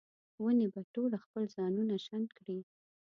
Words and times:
ونې 0.43 0.67
به 0.73 0.81
ټوله 0.93 1.17
خپل 1.25 1.43
ځانونه 1.55 1.95
شنډ 2.05 2.27
کړي 2.39 2.59